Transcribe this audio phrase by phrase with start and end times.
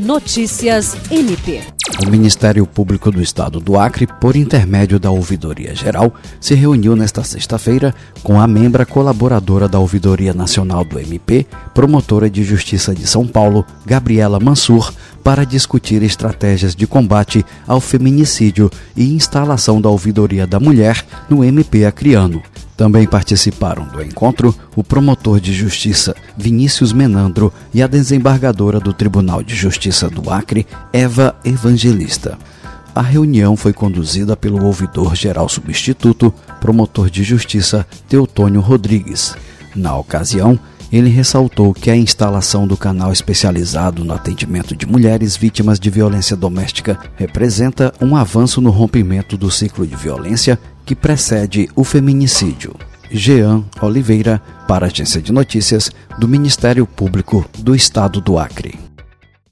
[0.00, 1.60] Notícias MP.
[2.02, 7.22] O Ministério Público do Estado do Acre, por intermédio da Ouvidoria Geral, se reuniu nesta
[7.22, 13.26] sexta-feira com a membra colaboradora da Ouvidoria Nacional do MP, promotora de Justiça de São
[13.26, 14.90] Paulo, Gabriela Mansur,
[15.22, 21.84] para discutir estratégias de combate ao feminicídio e instalação da Ouvidoria da Mulher no MP
[21.84, 22.42] Acreano.
[22.80, 29.42] Também participaram do encontro o promotor de justiça Vinícius Menandro e a desembargadora do Tribunal
[29.42, 32.38] de Justiça do Acre, Eva Evangelista.
[32.94, 39.36] A reunião foi conduzida pelo ouvidor geral substituto, promotor de justiça Teutônio Rodrigues.
[39.76, 40.58] Na ocasião,
[40.90, 46.34] ele ressaltou que a instalação do canal especializado no atendimento de mulheres vítimas de violência
[46.34, 50.58] doméstica representa um avanço no rompimento do ciclo de violência
[50.90, 52.74] que precede o feminicídio.
[53.12, 58.76] Jean Oliveira, para a Agência de Notícias do Ministério Público do Estado do Acre.